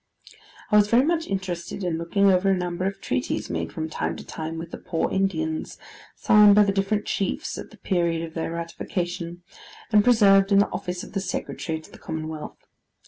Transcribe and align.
I 0.71 0.77
was 0.77 0.87
very 0.87 1.05
much 1.05 1.27
interested 1.27 1.83
in 1.83 1.99
looking 1.99 2.31
over 2.31 2.49
a 2.49 2.57
number 2.57 2.85
of 2.87 2.99
treaties 3.01 3.51
made 3.51 3.71
from 3.71 3.87
time 3.87 4.15
to 4.15 4.25
time 4.25 4.57
with 4.57 4.71
the 4.71 4.79
poor 4.79 5.11
Indians, 5.11 5.77
signed 6.15 6.55
by 6.55 6.63
the 6.63 6.71
different 6.71 7.05
chiefs 7.05 7.55
at 7.59 7.69
the 7.69 7.77
period 7.77 8.23
of 8.23 8.33
their 8.33 8.51
ratification, 8.51 9.43
and 9.91 10.03
preserved 10.03 10.51
in 10.51 10.57
the 10.57 10.69
office 10.71 11.03
of 11.03 11.13
the 11.13 11.21
Secretary 11.21 11.79
to 11.79 11.91
the 11.91 11.99
Commonwealth. 11.99 12.65